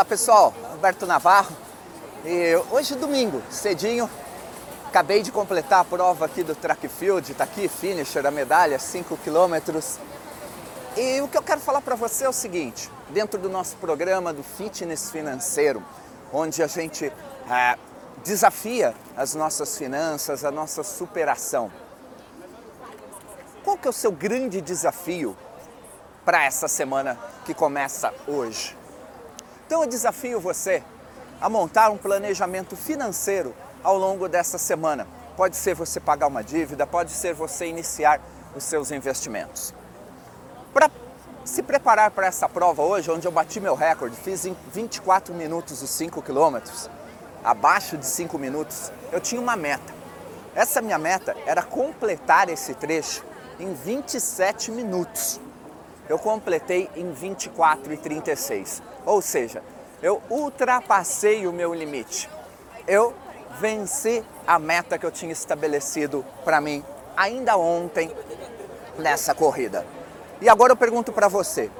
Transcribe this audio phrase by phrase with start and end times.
[0.00, 1.54] Olá pessoal, Alberto Navarro.
[2.24, 4.08] E hoje domingo, cedinho,
[4.88, 9.14] acabei de completar a prova aqui do track field, tá aqui finisher, a medalha, 5
[9.18, 9.98] quilômetros.
[10.96, 14.32] E o que eu quero falar para você é o seguinte, dentro do nosso programa
[14.32, 15.82] do fitness financeiro,
[16.32, 17.12] onde a gente
[17.50, 17.76] é,
[18.24, 21.70] desafia as nossas finanças, a nossa superação.
[23.62, 25.36] Qual que é o seu grande desafio
[26.24, 28.79] para essa semana que começa hoje?
[29.70, 30.82] Então eu desafio você
[31.40, 35.06] a montar um planejamento financeiro ao longo dessa semana.
[35.36, 38.20] Pode ser você pagar uma dívida, pode ser você iniciar
[38.56, 39.72] os seus investimentos.
[40.74, 40.90] Para
[41.44, 45.80] se preparar para essa prova hoje, onde eu bati meu recorde, fiz em 24 minutos
[45.82, 46.90] os 5 quilômetros,
[47.44, 49.94] abaixo de 5 minutos, eu tinha uma meta.
[50.52, 53.24] Essa minha meta era completar esse trecho
[53.60, 55.38] em 27 minutos
[56.10, 58.82] eu completei em 24 e 36.
[59.06, 59.62] Ou seja,
[60.02, 62.28] eu ultrapassei o meu limite.
[62.86, 63.14] Eu
[63.60, 66.84] venci a meta que eu tinha estabelecido para mim
[67.16, 68.14] ainda ontem
[68.98, 69.84] nessa corrida.
[70.40, 71.70] E agora eu pergunto para você,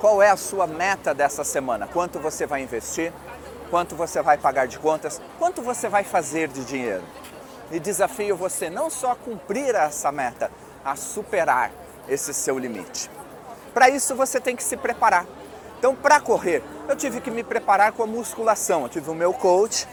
[0.00, 1.86] qual é a sua meta dessa semana?
[1.86, 3.12] Quanto você vai investir?
[3.70, 5.20] Quanto você vai pagar de contas?
[5.38, 7.02] Quanto você vai fazer de dinheiro?
[7.70, 10.50] E desafio você não só a cumprir essa meta,
[10.84, 11.70] a superar
[12.06, 13.10] esse seu limite.
[13.72, 15.24] Para isso você tem que se preparar.
[15.82, 18.82] Então, para correr, eu tive que me preparar com a musculação.
[18.82, 19.88] Eu tive o meu coach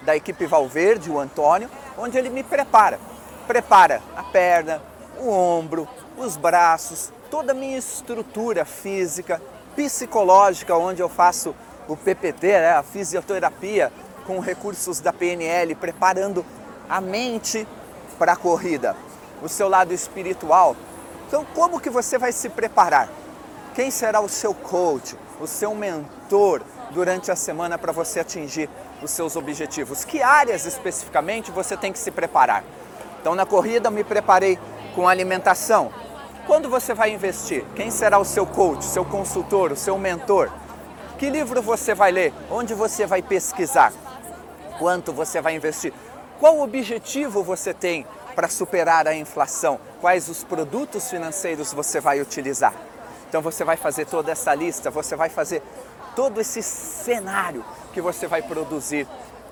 [0.00, 1.68] da equipe Valverde, o Antônio,
[1.98, 2.98] onde ele me prepara.
[3.46, 4.80] Prepara a perna,
[5.18, 9.42] o ombro, os braços, toda a minha estrutura física,
[9.76, 11.54] psicológica, onde eu faço
[11.86, 13.92] o PPT, né, a fisioterapia,
[14.26, 16.46] com recursos da PNL, preparando
[16.88, 17.68] a mente
[18.18, 18.96] para a corrida.
[19.42, 20.74] O seu lado espiritual,
[21.28, 23.10] então, como que você vai se preparar?
[23.80, 28.68] Quem será o seu coach, o seu mentor durante a semana para você atingir
[29.02, 30.04] os seus objetivos?
[30.04, 32.62] Que áreas especificamente você tem que se preparar?
[33.18, 34.58] Então, na corrida, me preparei
[34.94, 35.90] com alimentação.
[36.46, 37.64] Quando você vai investir?
[37.74, 40.50] Quem será o seu coach, seu consultor, o seu mentor?
[41.18, 42.34] Que livro você vai ler?
[42.50, 43.94] Onde você vai pesquisar?
[44.78, 45.90] Quanto você vai investir?
[46.38, 49.80] Qual objetivo você tem para superar a inflação?
[50.02, 52.74] Quais os produtos financeiros você vai utilizar?
[53.30, 55.62] Então você vai fazer toda essa lista, você vai fazer
[56.16, 59.06] todo esse cenário que você vai produzir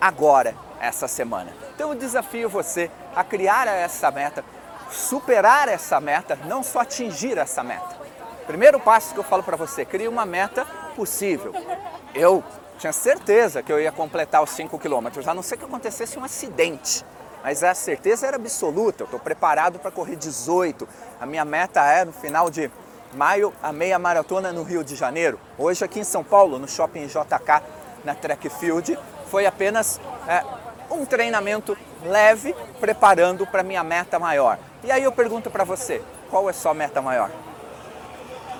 [0.00, 1.52] agora, essa semana.
[1.72, 4.44] Então eu desafio você a criar essa meta,
[4.90, 7.96] superar essa meta, não só atingir essa meta.
[8.44, 10.66] Primeiro passo que eu falo para você, crie uma meta
[10.96, 11.54] possível.
[12.12, 12.42] Eu
[12.76, 16.24] tinha certeza que eu ia completar os 5 quilômetros, a não ser que acontecesse um
[16.24, 17.04] acidente
[17.42, 19.02] mas a certeza era absoluta.
[19.02, 20.86] Eu estou preparado para correr 18.
[21.18, 22.70] A minha meta é no final de
[23.14, 25.38] maio a meia maratona no Rio de Janeiro.
[25.58, 27.62] Hoje aqui em São Paulo, no Shopping JK,
[28.04, 30.44] na Track Field, foi apenas é,
[30.90, 34.58] um treinamento leve preparando para minha meta maior.
[34.82, 37.30] E aí eu pergunto para você, qual é a sua meta maior?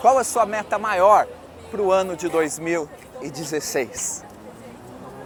[0.00, 1.26] Qual é a sua meta maior
[1.70, 4.24] para o ano de 2016?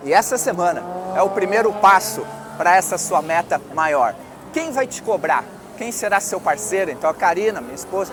[0.05, 0.83] E essa semana
[1.17, 2.25] é o primeiro passo
[2.57, 4.15] para essa sua meta maior.
[4.53, 5.45] Quem vai te cobrar?
[5.77, 6.91] Quem será seu parceiro?
[6.91, 8.13] Então a Karina, minha esposa,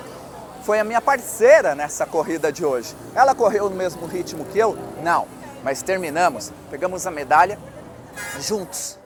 [0.64, 2.96] foi a minha parceira nessa corrida de hoje.
[3.14, 4.78] Ela correu no mesmo ritmo que eu?
[5.02, 5.28] Não,
[5.64, 7.60] mas terminamos, pegamos a medalha
[8.40, 8.98] juntos.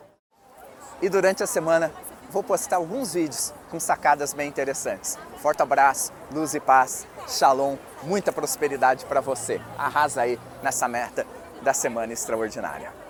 [1.01, 1.91] E durante a semana
[2.29, 5.17] vou postar alguns vídeos com sacadas bem interessantes.
[5.41, 9.59] Forte abraço, luz e paz, shalom, muita prosperidade para você.
[9.77, 11.25] Arrasa aí nessa meta
[11.61, 13.06] da semana extraordinária.